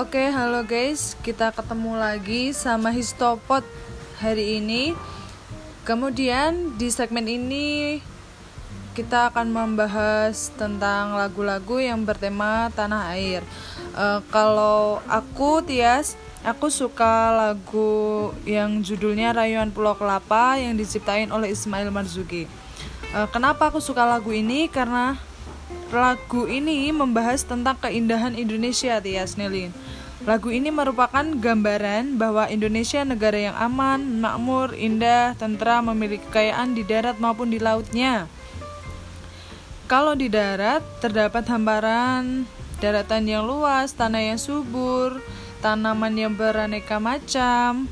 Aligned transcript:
Oke, 0.00 0.32
halo 0.32 0.64
guys. 0.64 1.20
Kita 1.20 1.52
ketemu 1.52 2.00
lagi 2.00 2.56
sama 2.56 2.96
Histopod 2.96 3.60
hari 4.24 4.56
ini. 4.56 4.96
Kemudian 5.84 6.80
di 6.80 6.88
segmen 6.88 7.28
ini 7.28 8.00
kita 8.96 9.28
akan 9.28 9.52
membahas 9.52 10.48
tentang 10.56 11.12
lagu-lagu 11.12 11.76
yang 11.76 12.08
bertema 12.08 12.72
tanah 12.72 13.12
air. 13.12 13.44
Uh, 13.92 14.24
kalau 14.32 15.04
aku 15.12 15.60
Tias, 15.60 16.16
aku 16.40 16.72
suka 16.72 17.28
lagu 17.52 18.32
yang 18.48 18.80
judulnya 18.80 19.36
Rayuan 19.36 19.76
Pulau 19.76 19.92
Kelapa 19.92 20.56
yang 20.56 20.72
diciptain 20.72 21.28
oleh 21.28 21.52
Ismail 21.52 21.92
Marzuki. 21.92 22.48
Uh, 23.12 23.28
kenapa 23.28 23.68
aku 23.68 23.76
suka 23.76 24.08
lagu 24.08 24.32
ini? 24.32 24.72
Karena 24.72 25.20
lagu 25.92 26.48
ini 26.48 26.88
membahas 26.90 27.44
tentang 27.44 27.76
keindahan 27.78 28.32
Indonesia, 28.34 28.98
Tias 28.98 29.36
Nelin. 29.36 29.70
Lagu 30.24 30.48
ini 30.48 30.72
merupakan 30.72 31.22
gambaran 31.22 32.16
bahwa 32.16 32.48
Indonesia 32.48 33.04
negara 33.04 33.52
yang 33.52 33.56
aman, 33.58 34.22
makmur, 34.22 34.72
indah, 34.72 35.36
tentera, 35.36 35.84
memiliki 35.84 36.24
kekayaan 36.30 36.72
di 36.72 36.82
darat 36.86 37.20
maupun 37.20 37.52
di 37.52 37.60
lautnya. 37.60 38.30
Kalau 39.90 40.16
di 40.16 40.32
darat, 40.32 40.80
terdapat 41.04 41.44
hamparan 41.52 42.48
daratan 42.82 43.30
yang 43.30 43.46
luas, 43.46 43.94
tanah 43.94 44.34
yang 44.34 44.40
subur, 44.42 45.22
tanaman 45.62 46.18
yang 46.18 46.34
beraneka 46.34 46.98
macam, 46.98 47.86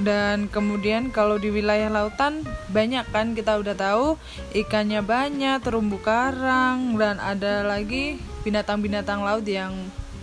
dan 0.00 0.48
kemudian 0.48 1.12
kalau 1.12 1.36
di 1.36 1.52
wilayah 1.52 1.92
lautan 1.92 2.40
banyak 2.72 3.04
kan 3.12 3.36
kita 3.36 3.60
udah 3.60 3.76
tahu 3.76 4.16
ikannya 4.56 5.04
banyak, 5.04 5.60
terumbu 5.60 6.00
karang, 6.00 6.96
dan 6.96 7.20
ada 7.20 7.60
lagi 7.64 8.16
binatang-binatang 8.40 9.20
laut 9.20 9.44
yang 9.44 9.76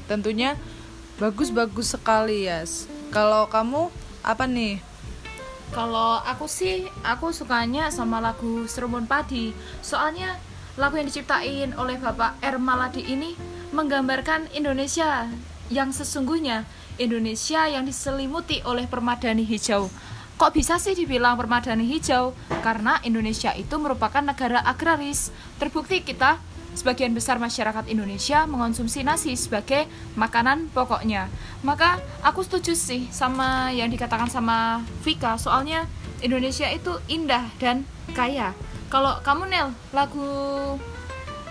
tentunya 0.09 0.58
bagus-bagus 1.22 1.94
sekali 1.94 2.50
ya. 2.50 2.66
Yes. 2.66 2.89
Kalau 3.14 3.45
kamu 3.48 3.94
apa 4.25 4.50
nih? 4.50 4.81
Kalau 5.72 6.23
aku 6.23 6.48
sih, 6.48 6.88
aku 7.03 7.36
sukanya 7.36 7.92
sama 7.92 8.23
lagu 8.23 8.66
Serumun 8.66 9.05
Padi. 9.05 9.52
Soalnya 9.83 10.39
lagu 10.80 10.95
yang 10.95 11.09
diciptain 11.09 11.75
oleh 11.75 12.00
Bapak 12.00 12.39
R. 12.39 12.55
Maladi 12.58 13.03
ini 13.03 13.36
menggambarkan 13.75 14.48
Indonesia 14.55 15.28
yang 15.67 15.92
sesungguhnya 15.92 16.64
Indonesia 16.98 17.66
yang 17.70 17.86
diselimuti 17.86 18.62
oleh 18.66 18.90
permadani 18.90 19.45
hijau. 19.45 19.90
Kok 20.38 20.53
bisa 20.53 20.78
sih 20.78 20.94
dibilang 20.94 21.34
permadani 21.34 21.86
hijau? 21.86 22.38
Karena 22.62 23.02
Indonesia 23.02 23.54
itu 23.58 23.73
merupakan 23.81 24.22
negara 24.22 24.62
agraris. 24.62 25.34
Terbukti 25.58 26.06
kita 26.06 26.38
sebagian 26.78 27.17
besar 27.17 27.42
masyarakat 27.42 27.89
Indonesia 27.89 28.45
mengonsumsi 28.45 29.02
nasi 29.02 29.34
sebagai 29.34 29.89
makanan 30.14 30.70
pokoknya. 30.70 31.26
Maka 31.66 31.98
aku 32.22 32.45
setuju 32.45 32.78
sih 32.78 33.09
sama 33.09 33.73
yang 33.73 33.89
dikatakan 33.89 34.30
sama 34.30 34.86
Vika, 35.02 35.42
soalnya 35.42 35.89
Indonesia 36.22 36.70
itu 36.70 37.02
indah 37.09 37.50
dan 37.58 37.82
kaya. 38.14 38.54
Kalau 38.94 39.17
kamu 39.26 39.50
Nel, 39.50 39.73
lagu 39.89 40.30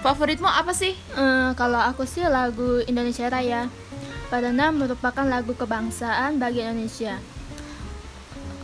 favoritmu 0.07 0.47
apa 0.47 0.71
sih? 0.71 0.95
Uh, 1.19 1.51
kalau 1.59 1.83
aku 1.83 2.07
sih 2.07 2.23
lagu 2.23 2.87
Indonesia 2.87 3.27
Raya. 3.27 3.67
Padahal 4.27 4.75
merupakan 4.75 5.23
lagu 5.23 5.55
kebangsaan 5.55 6.43
bagi 6.43 6.67
Indonesia. 6.67 7.23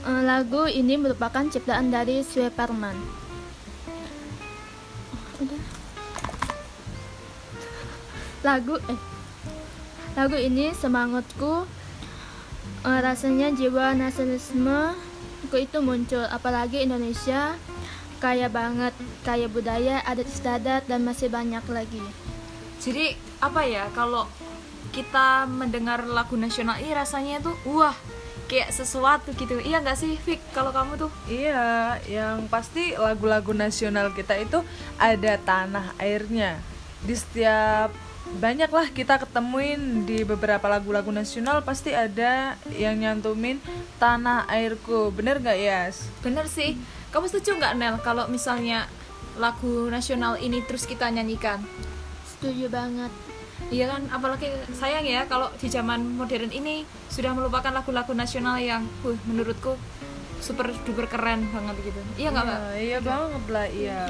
Uh, 0.02 0.18
lagu 0.26 0.66
ini 0.66 0.98
merupakan 0.98 1.46
ciptaan 1.46 1.94
dari 1.94 2.26
Sue 2.26 2.50
Parman. 2.50 2.98
Lagu 8.42 8.74
eh 8.90 9.00
lagu 10.18 10.34
ini 10.34 10.74
semangatku 10.74 11.62
uh, 12.82 12.98
rasanya 12.98 13.54
jiwa 13.54 13.94
nasionalisme 13.94 14.98
itu 15.52 15.78
muncul 15.78 16.26
apalagi 16.26 16.82
Indonesia 16.82 17.54
kaya 18.22 18.46
banget, 18.46 18.94
kaya 19.26 19.50
budaya, 19.50 19.98
adat 20.06 20.30
istiadat 20.30 20.86
dan 20.86 21.02
masih 21.02 21.26
banyak 21.26 21.62
lagi. 21.70 22.02
Jadi 22.78 23.18
apa 23.42 23.66
ya 23.66 23.90
kalau 23.94 24.30
kita 24.92 25.48
mendengar 25.48 26.04
lagu 26.04 26.36
nasional 26.36 26.76
ini 26.78 26.92
rasanya 26.92 27.40
tuh 27.40 27.56
wah 27.64 27.96
kayak 28.46 28.68
sesuatu 28.70 29.32
gitu 29.32 29.58
iya 29.64 29.80
nggak 29.80 29.96
sih 29.96 30.20
Fik 30.20 30.52
kalau 30.52 30.70
kamu 30.70 31.08
tuh 31.08 31.10
iya 31.26 31.96
yang 32.04 32.44
pasti 32.52 32.92
lagu-lagu 32.92 33.56
nasional 33.56 34.12
kita 34.12 34.36
itu 34.36 34.60
ada 35.00 35.40
tanah 35.40 35.96
airnya 35.96 36.60
di 37.00 37.16
setiap 37.16 37.88
banyaklah 38.36 38.92
kita 38.92 39.18
ketemuin 39.24 40.04
di 40.04 40.22
beberapa 40.22 40.68
lagu-lagu 40.68 41.08
nasional 41.08 41.64
pasti 41.64 41.96
ada 41.96 42.60
yang 42.76 43.00
nyantumin 43.00 43.56
tanah 43.96 44.44
airku 44.46 45.10
bener 45.10 45.40
nggak 45.40 45.58
Yas? 45.58 46.06
bener 46.20 46.46
sih 46.46 46.76
kamu 47.08 47.28
setuju 47.28 47.56
nggak 47.56 47.74
Nel 47.80 47.96
kalau 48.04 48.28
misalnya 48.28 48.88
lagu 49.40 49.88
nasional 49.88 50.36
ini 50.40 50.60
terus 50.64 50.84
kita 50.84 51.08
nyanyikan? 51.08 51.60
Setuju 52.36 52.68
banget. 52.68 53.12
Iya 53.72 53.88
kan, 53.88 54.04
apalagi 54.12 54.52
sayang 54.76 55.08
ya 55.08 55.24
kalau 55.24 55.48
di 55.56 55.72
zaman 55.72 56.20
modern 56.20 56.52
ini 56.52 56.84
sudah 57.08 57.32
melupakan 57.32 57.72
lagu-lagu 57.72 58.12
nasional 58.12 58.60
yang, 58.60 58.84
uh, 59.00 59.16
menurutku 59.24 59.80
super 60.44 60.68
duper 60.84 61.08
keren 61.08 61.48
banget 61.48 61.80
gitu. 61.88 62.00
Iya 62.20 62.28
nggak 62.36 62.44
mbak? 62.44 62.58
Iya, 62.60 62.72
iya 62.84 62.98
banget 63.00 63.44
lah, 63.48 63.66
iya. 63.72 64.00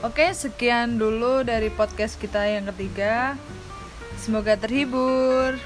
Oke, 0.00 0.30
sekian 0.32 0.96
dulu 0.96 1.44
dari 1.44 1.68
podcast 1.68 2.16
kita 2.16 2.48
yang 2.48 2.70
ketiga. 2.72 3.36
Semoga 4.16 4.56
terhibur. 4.56 5.58